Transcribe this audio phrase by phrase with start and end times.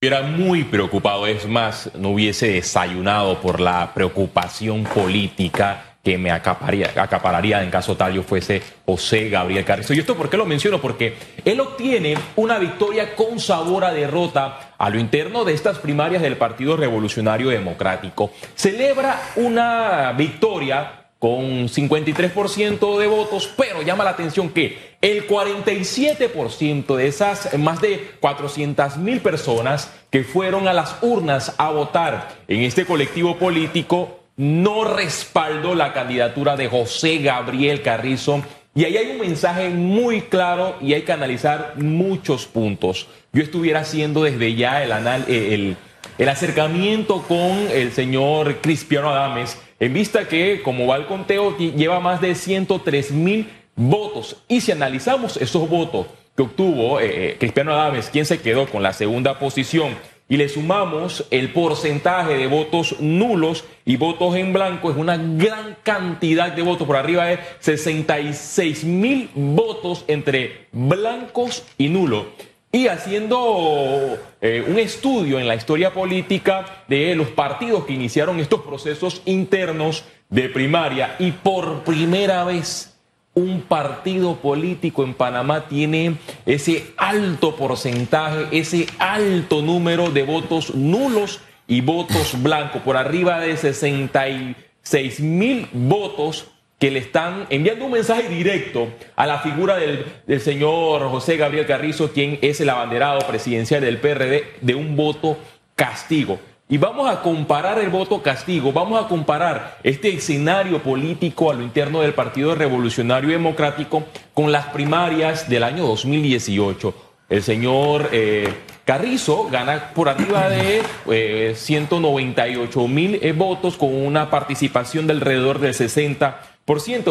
[0.00, 7.64] Era muy preocupado, es más, no hubiese desayunado por la preocupación política que me acapararía
[7.64, 9.94] en caso tal yo fuese José Gabriel Carrizo.
[9.94, 10.80] ¿Y esto por qué lo menciono?
[10.80, 16.22] Porque él obtiene una victoria con sabor a derrota a lo interno de estas primarias
[16.22, 18.30] del Partido Revolucionario Democrático.
[18.54, 27.06] Celebra una victoria con 53% de votos, pero llama la atención que el 47% de
[27.08, 32.84] esas más de 400 mil personas que fueron a las urnas a votar en este
[32.84, 38.42] colectivo político no respaldó la candidatura de José Gabriel Carrizo.
[38.74, 43.08] Y ahí hay un mensaje muy claro y hay que analizar muchos puntos.
[43.32, 44.92] Yo estuviera haciendo desde ya el,
[45.28, 45.76] el,
[46.18, 52.00] el acercamiento con el señor Cristiano Adames en vista que, como va el conteo, lleva
[52.00, 54.36] más de 103 mil votos.
[54.48, 56.06] Y si analizamos esos votos
[56.36, 59.96] que obtuvo eh, eh, Cristiano Adames, quien se quedó con la segunda posición,
[60.30, 65.76] y le sumamos el porcentaje de votos nulos y votos en blanco, es una gran
[65.82, 72.26] cantidad de votos, por arriba de 66 mil votos entre blancos y nulos
[72.70, 78.60] y haciendo eh, un estudio en la historia política de los partidos que iniciaron estos
[78.60, 81.16] procesos internos de primaria.
[81.18, 82.94] Y por primera vez
[83.34, 91.40] un partido político en Panamá tiene ese alto porcentaje, ese alto número de votos nulos
[91.66, 98.28] y votos blancos, por arriba de 66 mil votos que le están enviando un mensaje
[98.28, 103.98] directo a la figura del, señor José Gabriel Carrizo, quien es el abanderado presidencial del
[103.98, 105.36] PRD, de un voto
[105.74, 106.38] castigo.
[106.68, 111.62] Y vamos a comparar el voto castigo, vamos a comparar este escenario político a lo
[111.62, 114.04] interno del Partido Revolucionario Democrático
[114.34, 116.94] con las primarias del año 2018.
[117.30, 118.52] El señor eh,
[118.84, 125.58] Carrizo gana por arriba de 198 eh, mil eh, votos con una participación de alrededor
[125.58, 126.57] del 60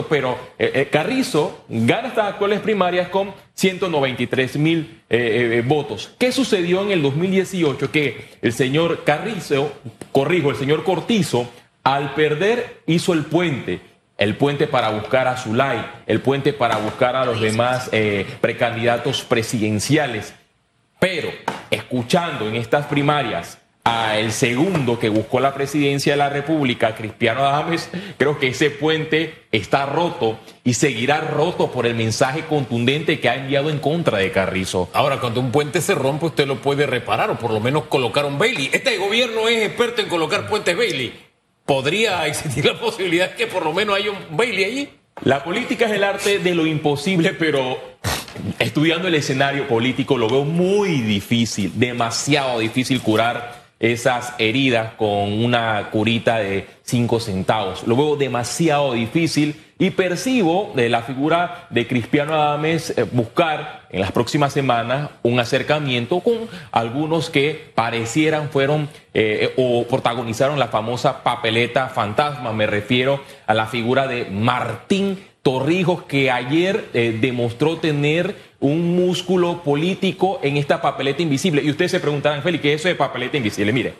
[0.07, 6.11] pero eh, eh, Carrizo gana estas actuales primarias con 193 mil eh, votos.
[6.19, 7.91] ¿Qué sucedió en el 2018?
[7.91, 9.71] Que el señor Carrizo,
[10.11, 11.49] corrijo, el señor Cortizo,
[11.83, 13.81] al perder hizo el puente.
[14.17, 17.91] El puente para buscar a Zulay, el puente para buscar a los demás
[18.41, 20.33] precandidatos presidenciales.
[20.99, 21.29] Pero
[21.69, 23.59] escuchando en estas primarias
[24.17, 29.33] el segundo que buscó la presidencia de la República, Cristiano Adames, creo que ese puente
[29.51, 34.31] está roto y seguirá roto por el mensaje contundente que ha enviado en contra de
[34.31, 34.89] Carrizo.
[34.93, 38.25] Ahora, cuando un puente se rompe, usted lo puede reparar o por lo menos colocar
[38.25, 38.69] un Bailey.
[38.73, 41.13] Este gobierno es experto en colocar puentes Bailey.
[41.65, 44.89] ¿Podría existir la posibilidad que por lo menos haya un Bailey allí?
[45.23, 47.77] La política es el arte de lo imposible, pero
[48.59, 55.89] estudiando el escenario político lo veo muy difícil, demasiado difícil curar esas heridas con una
[55.91, 57.85] curita de cinco centavos.
[57.85, 64.01] Lo veo demasiado difícil y percibo de la figura de Cristiano Adames eh, buscar en
[64.01, 71.23] las próximas semanas un acercamiento con algunos que parecieran fueron eh, o protagonizaron la famosa
[71.23, 72.53] papeleta fantasma.
[72.53, 79.63] Me refiero a la figura de Martín Torrijos, que ayer eh, demostró tener un músculo
[79.63, 81.61] político en esta papeleta invisible.
[81.63, 83.73] Y ustedes se preguntarán, Félix, ¿qué es eso de papeleta invisible?
[83.73, 83.93] Mire,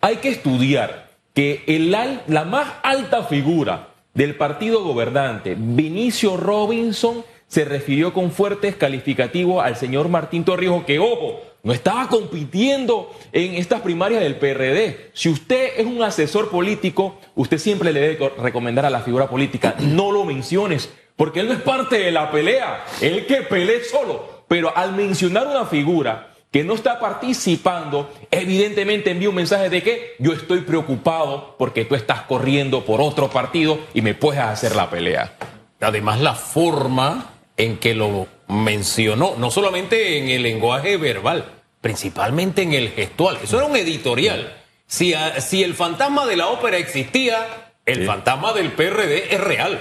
[0.00, 7.64] hay que estudiar que el, la más alta figura del partido gobernante, Vinicio Robinson, se
[7.64, 13.82] refirió con fuertes calificativos al señor Martín Torrijos, que, ojo, no estaba compitiendo en estas
[13.82, 15.10] primarias del PRD.
[15.12, 19.74] Si usted es un asesor político, usted siempre le debe recomendar a la figura política,
[19.80, 20.90] no lo menciones,
[21.20, 24.44] porque él no es parte de la pelea, él que pelee solo.
[24.48, 30.14] Pero al mencionar una figura que no está participando, evidentemente envía un mensaje de que
[30.18, 34.88] yo estoy preocupado porque tú estás corriendo por otro partido y me puedes hacer la
[34.88, 35.34] pelea.
[35.82, 41.44] Además, la forma en que lo mencionó, no solamente en el lenguaje verbal,
[41.82, 43.36] principalmente en el gestual.
[43.44, 44.56] Eso era un editorial.
[44.86, 47.46] Si, si el fantasma de la ópera existía,
[47.84, 49.80] el fantasma del PRD es real.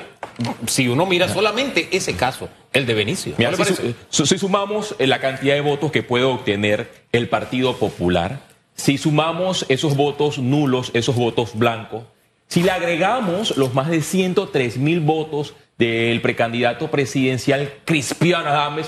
[0.67, 3.35] Si uno mira solamente ese caso, el de Benicio.
[4.09, 8.41] si, si, sumamos la cantidad de votos que puede obtener el Partido Popular,
[8.75, 12.03] si sumamos esos votos nulos, esos votos blancos,
[12.47, 18.87] si le agregamos los más de 103 mil votos del precandidato presidencial Cristiano Adames,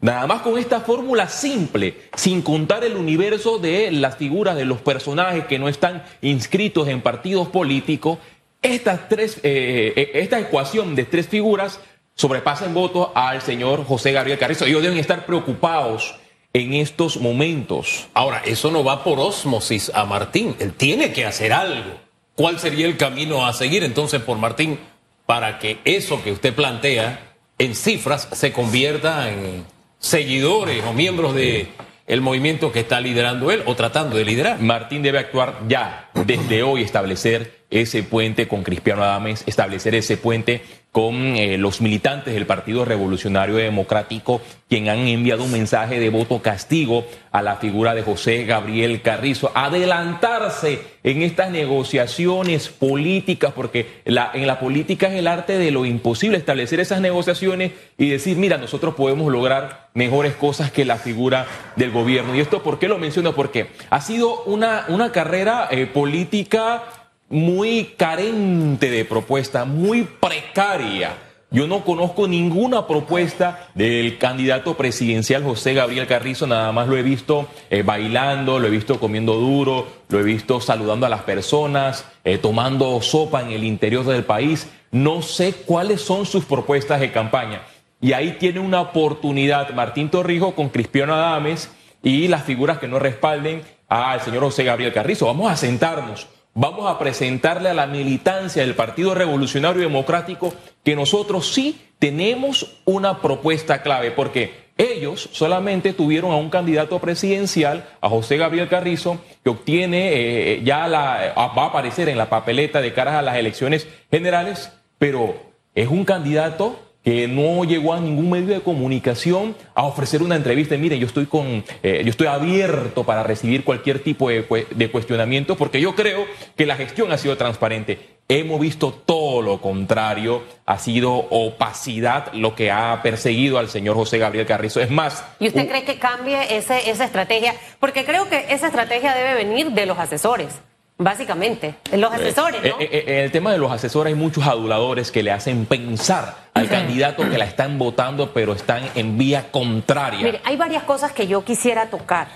[0.00, 4.80] nada más con esta fórmula simple, sin contar el universo de las figuras de los
[4.80, 8.18] personajes que no están inscritos en partidos políticos,
[8.62, 11.80] estas tres, eh, eh, esta ecuación de tres figuras
[12.14, 14.64] sobrepasa en votos al señor José Gabriel Carrizo.
[14.64, 16.16] Ellos deben estar preocupados
[16.52, 18.08] en estos momentos.
[18.14, 20.56] Ahora, eso no va por osmosis a Martín.
[20.58, 22.00] Él tiene que hacer algo.
[22.34, 24.78] ¿Cuál sería el camino a seguir entonces por Martín
[25.26, 29.64] para que eso que usted plantea en cifras se convierta en
[29.98, 31.68] seguidores o miembros de
[32.06, 34.60] el movimiento que está liderando él o tratando de liderar?
[34.60, 40.62] Martín debe actuar ya, desde hoy, establecer ese puente con Cristiano Adames, establecer ese puente
[40.96, 46.40] con eh, los militantes del Partido Revolucionario Democrático, quien han enviado un mensaje de voto
[46.40, 49.52] castigo a la figura de José Gabriel Carrizo.
[49.54, 56.38] Adelantarse en estas negociaciones políticas, porque en la política es el arte de lo imposible,
[56.38, 61.46] establecer esas negociaciones y decir, mira, nosotros podemos lograr mejores cosas que la figura
[61.76, 62.34] del gobierno.
[62.34, 63.34] ¿Y esto por qué lo menciono?
[63.34, 66.84] Porque ha sido una, una carrera eh, política
[67.28, 71.16] muy carente de propuesta, muy precaria.
[71.50, 77.02] Yo no conozco ninguna propuesta del candidato presidencial José Gabriel Carrizo, nada más lo he
[77.02, 82.04] visto eh, bailando, lo he visto comiendo duro, lo he visto saludando a las personas,
[82.24, 84.68] eh, tomando sopa en el interior del país.
[84.90, 87.62] No sé cuáles son sus propuestas de campaña.
[88.00, 91.70] Y ahí tiene una oportunidad Martín Torrijos con Cristiano Adames
[92.02, 95.26] y las figuras que no respalden al señor José Gabriel Carrizo.
[95.26, 101.52] Vamos a sentarnos vamos a presentarle a la militancia del Partido Revolucionario Democrático que nosotros
[101.52, 108.38] sí tenemos una propuesta clave, porque ellos solamente tuvieron a un candidato presidencial, a José
[108.38, 113.14] Gabriel Carrizo, que obtiene, eh, ya la, va a aparecer en la papeleta de caras
[113.14, 115.36] a las elecciones generales, pero
[115.74, 120.76] es un candidato que no llegó a ningún medio de comunicación a ofrecer una entrevista.
[120.76, 124.44] Miren, yo estoy con, eh, yo estoy abierto para recibir cualquier tipo de,
[124.74, 126.26] de, cuestionamiento, porque yo creo
[126.56, 128.16] que la gestión ha sido transparente.
[128.28, 134.18] Hemos visto todo lo contrario, ha sido opacidad lo que ha perseguido al señor José
[134.18, 134.80] Gabriel Carrizo.
[134.80, 135.24] Es más.
[135.38, 137.54] ¿Y usted cree que cambie ese, esa estrategia?
[137.78, 140.58] Porque creo que esa estrategia debe venir de los asesores.
[140.98, 142.80] Básicamente, los eh, asesores, ¿no?
[142.80, 146.45] En eh, eh, el tema de los asesores hay muchos aduladores que le hacen pensar
[146.56, 150.20] al candidato que la están votando, pero están en vía contraria.
[150.20, 152.28] Mire, hay varias cosas que yo quisiera tocar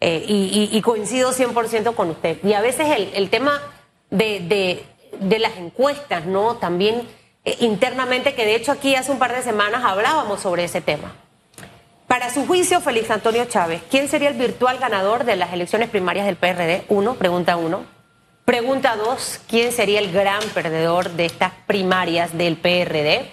[0.00, 2.38] y, coincido 100% con usted.
[2.44, 3.60] Y a veces el, tema
[4.10, 4.84] de,
[5.20, 6.56] de, las encuestas, ¿no?
[6.56, 7.02] También
[7.60, 11.14] internamente, que de hecho aquí hace un par de semanas hablábamos sobre ese tema.
[12.06, 16.26] Para su juicio, Félix Antonio Chávez, ¿quién sería el virtual ganador de las elecciones primarias
[16.26, 16.84] del PRD?
[16.88, 17.84] Uno, pregunta uno.
[18.44, 23.30] Pregunta dos, ¿quién sería el gran perdedor de estas primarias del PRD?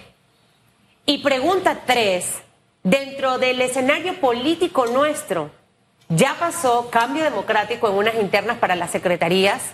[1.04, 2.42] Y pregunta tres,
[2.84, 5.50] dentro del escenario político nuestro,
[6.08, 9.72] ya pasó cambio democrático en unas internas para las secretarías,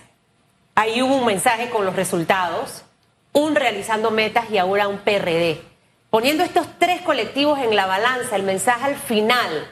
[0.74, 2.84] ahí hubo un mensaje con los resultados,
[3.32, 5.60] un realizando metas y ahora un PRD.
[6.08, 9.68] Poniendo estos tres colectivos en la balanza, el mensaje al final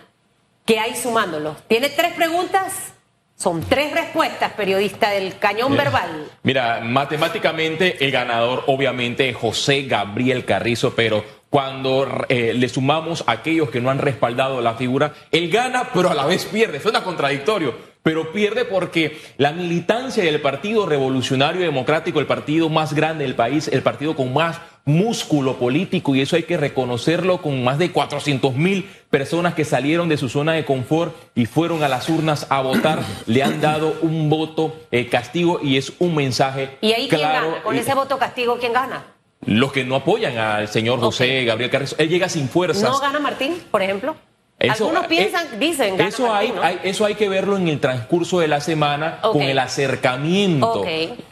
[0.66, 1.56] que hay sumándolos.
[1.68, 2.92] ¿Tiene tres preguntas?
[3.36, 6.30] Son tres respuestas, periodista del cañón verbal.
[6.42, 13.32] Mira, matemáticamente el ganador obviamente es José Gabriel Carrizo, pero cuando eh, le sumamos a
[13.32, 16.80] aquellos que no han respaldado la figura, él gana, pero a la vez pierde.
[16.80, 23.24] Suena contradictorio, pero pierde porque la militancia del Partido Revolucionario Democrático, el partido más grande
[23.24, 27.78] del país, el partido con más músculo político y eso hay que reconocerlo con más
[27.78, 32.08] de 400 mil personas que salieron de su zona de confort y fueron a las
[32.08, 36.92] urnas a votar, le han dado un voto eh, castigo y es un mensaje ¿Y
[36.92, 37.40] ahí claro.
[37.40, 37.62] quién gana?
[37.64, 39.15] Con ese voto castigo, ¿quién gana?
[39.46, 41.96] Los que no apoyan al señor José Gabriel Carrizo.
[41.98, 42.90] Él llega sin fuerzas.
[42.90, 44.16] ¿No gana Martín, por ejemplo?
[44.58, 46.50] Algunos eh, piensan, dicen, eso hay,
[46.82, 50.82] eso hay que verlo en el transcurso de la semana con el acercamiento.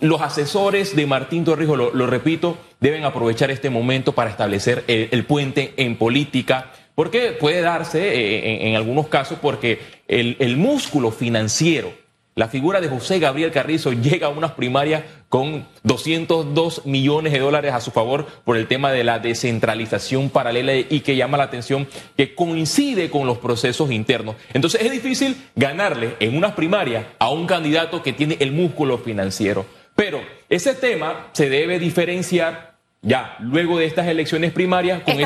[0.01, 5.73] Los asesores de Martín Torrijos, lo, repito, deben aprovechar este momento para establecer el, puente
[5.79, 12.04] en política, porque puede darse eh, en, algunos casos porque el, el músculo financiero
[12.37, 17.73] la figura de José Gabriel Carrizo llega a unas primarias con 202 millones de dólares
[17.73, 21.87] a su favor por el tema de la descentralización paralela y que llama la atención
[22.17, 24.35] que coincide con los procesos internos.
[24.53, 29.65] Entonces es difícil ganarle en unas primarias a un candidato que tiene el músculo financiero.
[29.95, 32.74] Pero ese tema se debe diferenciar
[33.05, 35.17] ya luego de estas elecciones primarias con,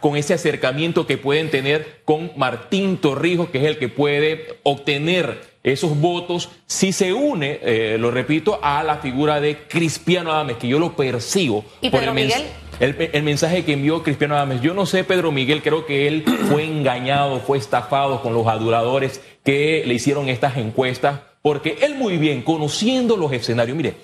[0.00, 5.56] con ese acercamiento que pueden tener con Martín Torrijos, que es el que puede obtener
[5.64, 10.68] esos votos si se une, eh, lo repito, a la figura de Cristiano Adames, que
[10.68, 12.44] yo lo percibo por el, Miguel?
[12.78, 14.60] el, mensaje que envió Cristiano Adames.
[14.62, 19.20] Yo no sé, Pedro Miguel, creo que él fue engañado, fue estafado con los aduladores
[19.42, 23.94] que le hicieron estas encuestas, porque él muy bien, conociendo los escenarios, mire,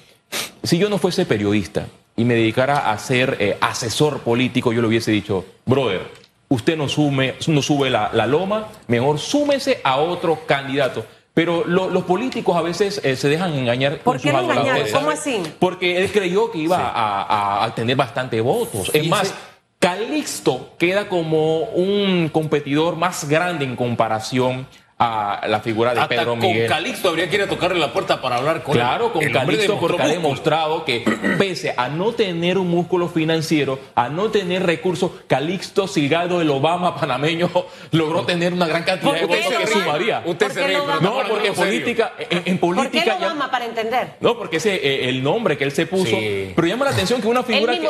[0.64, 1.86] si yo no fuese periodista
[2.16, 6.02] y me dedicara a ser eh, asesor político, yo le hubiese dicho, brother,
[6.48, 11.04] usted no, sume, no sube la, la loma, mejor súmese a otro candidato.
[11.34, 14.92] Pero lo- los políticos a veces eh, se dejan engañar ¿Por con qué sus adoradores.
[14.92, 15.42] ¿Cómo así?
[15.58, 18.90] Porque él creyó que iba a, a- a tener bastante votos.
[18.92, 19.32] Es más,
[19.78, 24.66] Calixto queda como un competidor más grande en comparación
[25.02, 26.68] a la figura de Hasta Pedro con Miguel.
[26.68, 28.80] Calixto habría que ir a tocarle la puerta para hablar con él.
[28.82, 31.00] Claro, con El Calixto demostró porque ha demostrado que
[31.38, 36.94] pese a no tener un músculo financiero, a no tener recursos, Calixto Silgado, el Obama
[36.94, 37.50] panameño,
[37.90, 40.22] logró tener una gran cantidad de ¿Por qué votos que sumaría.
[40.24, 41.00] Usted ¿Por se ríe, pero?
[41.00, 44.14] No, porque en política, en, en ¿Por qué política ya- Obama para entender?
[44.20, 46.04] no, porque ese eh, el nombre que él se puso.
[46.16, 46.52] Sí.
[46.54, 47.88] Pero llama la atención que una figura, que,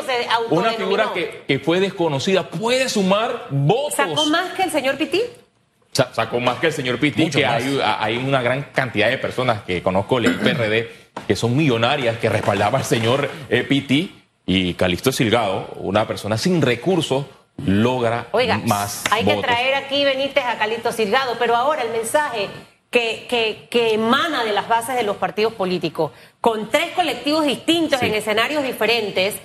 [0.50, 3.94] una figura que, que fue desconocida puede sumar votos.
[3.96, 5.20] ¿Sacó más que el señor Pití?
[5.92, 9.18] Sa- sacó más que el señor Pitti, Mucho que hay, hay una gran cantidad de
[9.18, 10.90] personas que conozco del PRD
[11.26, 16.62] que son millonarias que respaldaba al señor eh, Pitti y Calixto Silgado, una persona sin
[16.62, 17.26] recursos,
[17.66, 22.48] logra Oiga, más hay que traer aquí Benítez a Calixto Silgado, pero ahora el mensaje
[22.90, 28.00] que, que, que emana de las bases de los partidos políticos, con tres colectivos distintos
[28.00, 28.06] Sí.
[28.06, 29.36] en escenarios diferentes,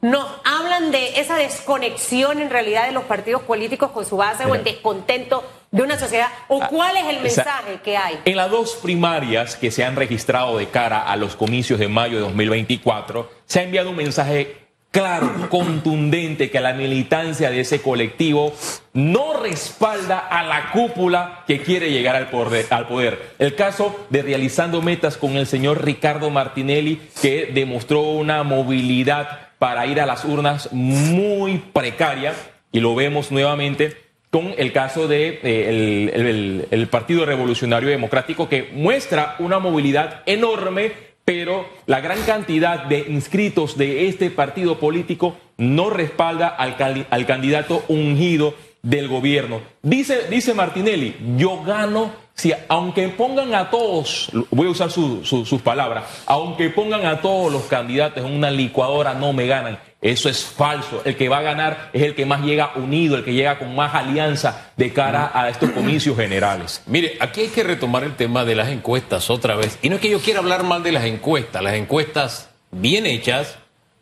[0.00, 4.54] nos hablan de esa desconexión en realidad de los partidos políticos con su base o
[4.54, 6.28] el descontento de una sociedad.
[6.48, 8.18] ¿O Ah, cuál es el esa- mensaje que hay?
[8.24, 12.14] En las dos primarias que se han registrado de cara a los comicios de mayo
[12.16, 14.56] de 2024, se ha enviado un mensaje
[14.90, 18.54] claro, contundente, que la militancia de ese colectivo
[18.94, 22.66] no respalda a la cúpula que quiere llegar al poder.
[22.70, 23.34] Al poder.
[23.38, 29.84] El caso de realizando metas con el señor Ricardo Martinelli, que demostró una movilidad para
[29.86, 32.32] ir a las urnas muy precaria,
[32.72, 39.58] y lo vemos nuevamente con el caso de eh, Partido Revolucionario Democrático que muestra una
[39.58, 40.92] movilidad enorme,
[41.24, 46.76] pero la gran cantidad de inscritos de este partido político no respalda al,
[47.10, 49.60] al candidato ungido del gobierno.
[49.82, 55.62] Dice, dice Martinelli, yo gano si aunque pongan a todos, voy a usar su- sus
[55.62, 59.78] palabras, aunque pongan a todos los candidatos en una licuadora no me ganan.
[60.00, 61.02] Eso es falso.
[61.04, 63.74] El que va a ganar es el que más llega unido, el que llega con
[63.74, 66.82] más alianza de cara a estos comicios generales.
[66.86, 69.78] Mire, aquí hay que retomar el tema de las encuestas otra vez.
[69.82, 71.62] Y no es que yo quiera hablar mal de las encuestas.
[71.62, 73.56] Las encuestas bien hechas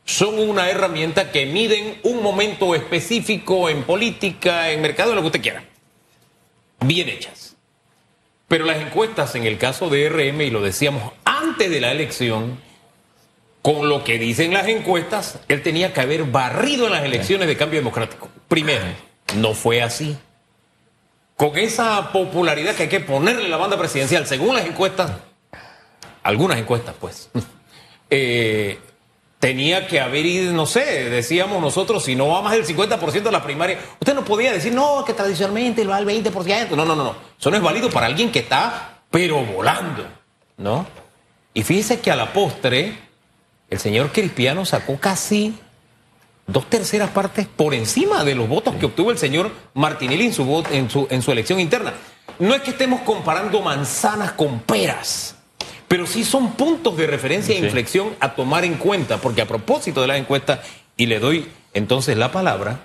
[0.05, 5.29] son una herramienta que miden un momento específico en política, en mercado, en lo que
[5.29, 5.65] usted quiera.
[6.81, 7.57] Bien hechas.
[8.49, 12.59] Pero las encuestas, en el caso de RM, y lo decíamos antes de la elección,
[13.65, 17.57] con lo que dicen las encuestas, él tenía que haber barrido en las elecciones de
[17.57, 18.29] cambio democrático.
[18.47, 18.85] Primero,
[19.37, 20.19] no fue así
[21.35, 25.11] con esa popularidad que hay que ponerle la banda presidencial, según las encuestas,
[26.23, 27.31] algunas encuestas, pues,
[28.11, 28.79] eh,
[29.41, 33.33] tenía que haber ido, no sé, decíamos nosotros, si no va más del 50% de
[33.33, 36.71] la primaria, usted no podía decir, no, que tradicionalmente va al 20%.
[36.71, 37.17] No, no, no, no.
[37.41, 40.07] Eso no es válido para alguien que está, pero volando,
[40.57, 40.87] ¿no?
[41.53, 42.97] Y fíjese que a la postre,
[43.71, 45.55] el señor Cristiano sacó casi
[46.47, 50.65] dos terceras partes por encima de los votos que obtuvo el señor Martinelli en su,
[50.71, 51.95] en su, en su elección interna.
[52.39, 55.37] No es que estemos comparando manzanas con peras,
[55.89, 57.65] pero sí son puntos de referencia e Sí.
[57.65, 60.61] inflexión a tomar en cuenta, porque a propósito de las encuestas,
[60.97, 62.81] y le doy entonces la palabra,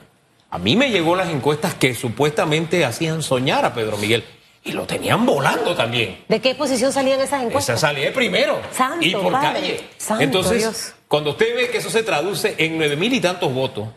[0.52, 4.24] a mí me llegó las encuestas que supuestamente hacían soñar a Pedro Miguel,
[4.70, 6.24] y lo tenían volando también.
[6.28, 7.80] ¿De qué posición salían esas Esa encuestas?
[7.82, 8.62] salí de primero.
[8.72, 9.84] Santo y por Padre, calle.
[9.98, 10.94] santo Entonces, Dios.
[11.08, 13.88] cuando usted ve que eso se traduce en nueve mil y tantos votos,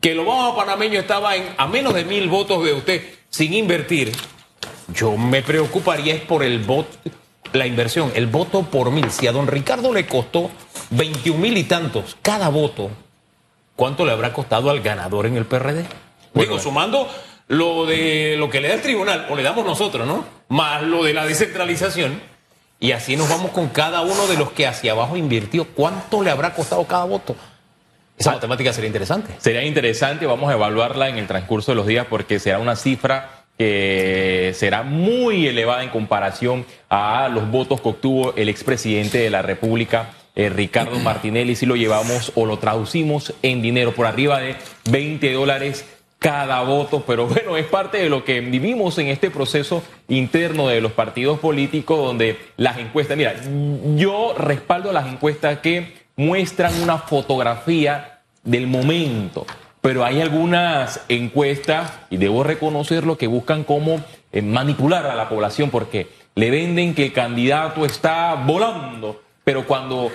[0.00, 4.12] que el Obama panameño estaba en, a menos de mil votos de usted sin invertir,
[4.94, 6.96] yo me preocuparía es por el voto,
[7.52, 9.10] la inversión, el voto por mil.
[9.10, 10.50] Si a don Ricardo le costó
[10.90, 12.90] 21 mil y tantos cada voto,
[13.76, 15.84] ¿cuánto le habrá costado al ganador en el PRD?
[16.34, 16.50] Bueno.
[16.52, 17.08] Digo, sumando
[17.48, 20.24] lo de lo que le da el tribunal, o le damos nosotros, ¿no?
[20.48, 22.20] Más lo de la descentralización.
[22.80, 25.66] Y así nos vamos con cada uno de los que hacia abajo invirtió.
[25.66, 27.34] ¿Cuánto le habrá costado cada voto?
[28.16, 28.34] Esa Ah.
[28.34, 29.32] matemática sería interesante.
[29.38, 33.30] Sería interesante, vamos a evaluarla en el transcurso de los días porque será una cifra
[33.58, 39.42] que será muy elevada en comparación a los votos que obtuvo el expresidente de la
[39.42, 44.54] República, eh, Ricardo Martinelli, si lo llevamos o lo traducimos en dinero por arriba de
[44.90, 45.84] 20 dólares
[46.18, 50.80] cada voto, pero bueno, es parte de lo que vivimos en este proceso interno de
[50.80, 53.34] los partidos políticos donde las encuestas, mira,
[53.94, 59.46] yo respaldo las encuestas que muestran una fotografía del momento,
[59.80, 64.00] pero hay algunas encuestas, y debo reconocerlo, que buscan cómo
[64.32, 70.10] eh, manipular a la población porque le venden que el candidato está volando, pero cuando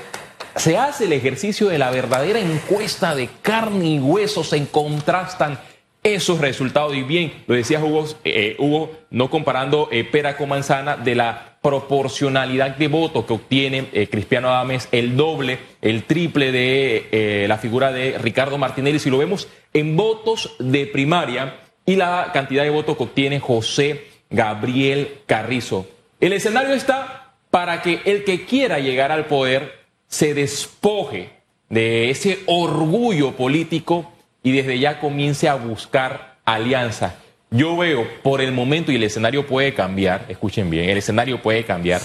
[0.58, 5.58] se hace el ejercicio de la verdadera encuesta de carne y hueso, se contrastan
[6.04, 6.96] esos resultados.
[6.96, 11.58] Y bien, lo decía Hugo, eh, Hugo no comparando eh, pera con manzana, de la
[11.62, 17.92] proporcionalidad de votos que obtiene eh, Cristiano Adames, el doble, el triple de la figura
[17.92, 19.00] de Ricardo Martinelli.
[19.00, 24.08] Si lo vemos en votos de primaria y la cantidad de votos que obtiene José
[24.30, 25.88] Gabriel Carrizo.
[26.20, 31.30] El escenario está para que el que quiera llegar al poder se despoje
[31.70, 34.13] de ese orgullo político
[34.44, 37.14] y desde ya comience a buscar alianzas.
[37.50, 41.64] Yo veo por el momento, y el escenario puede cambiar, escuchen bien, el escenario puede
[41.64, 42.02] cambiar,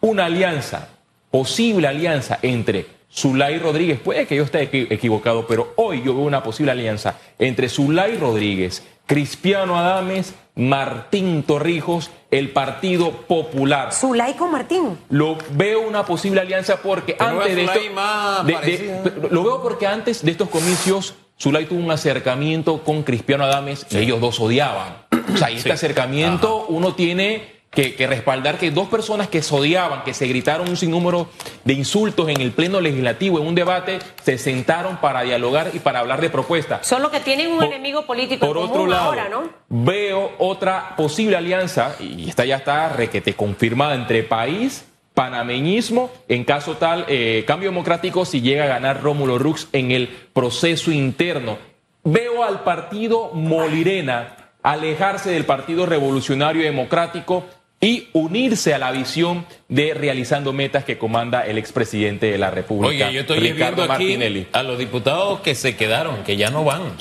[0.00, 0.88] una alianza,
[1.30, 6.42] posible alianza entre Zulay Rodríguez, puede que yo esté equivocado, pero hoy yo veo una
[6.42, 13.92] posible alianza entre Zulay Rodríguez, Cristiano Adames, Martín Torrijos, el Partido Popular.
[13.92, 14.98] Zulay con Martín.
[15.10, 20.48] Lo veo una posible alianza porque antes de, esto, lo veo porque antes de estos
[20.48, 24.94] comicios Zulay tuvo un acercamiento con Cristiano Adames y ellos dos odiaban.
[25.34, 30.04] O sea, y este acercamiento uno tiene que, respaldar que dos personas que se odiaban,
[30.04, 31.28] que se gritaron un sinnúmero
[31.64, 35.98] de insultos en el pleno legislativo, en un debate, se sentaron para dialogar y para
[35.98, 36.86] hablar de propuestas.
[36.86, 39.50] Solo que tienen un enemigo político por otro lado, ahora, ¿no?
[39.68, 44.84] Veo otra posible alianza, y esta ya está requete confirmada entre país
[45.14, 50.08] panameñismo, en caso tal, eh, cambio democrático, si llega a ganar Rómulo Rux en el
[50.32, 51.58] proceso interno.
[52.04, 57.44] Veo al partido Molirena alejarse del Partido Revolucionario Democrático
[57.80, 63.06] y unirse a la visión de realizando metas que comanda el expresidente de la República.
[63.06, 66.62] Oye, yo estoy Ricardo viendo aquí a los diputados que se quedaron, que ya no
[66.62, 66.92] van.